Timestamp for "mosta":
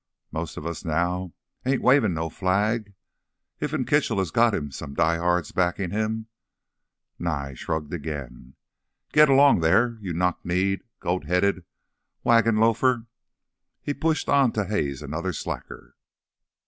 0.39-0.61